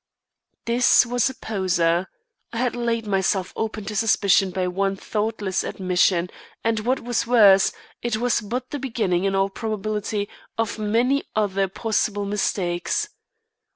This 0.65 1.05
was 1.05 1.29
a 1.29 1.35
poser. 1.35 2.07
I 2.51 2.57
had 2.57 2.75
laid 2.75 3.05
myself 3.05 3.53
open 3.55 3.85
to 3.85 3.95
suspicion 3.95 4.49
by 4.49 4.67
one 4.67 4.95
thoughtless 4.95 5.63
admission, 5.63 6.31
and 6.63 6.79
what 6.79 7.01
was 7.01 7.27
worse, 7.27 7.71
it 8.01 8.17
was 8.17 8.41
but 8.41 8.71
the 8.71 8.79
beginning 8.79 9.25
in 9.25 9.35
all 9.35 9.49
probability 9.51 10.27
of 10.57 10.79
many 10.79 11.25
other 11.35 11.67
possible 11.67 12.25
mistakes. 12.25 13.09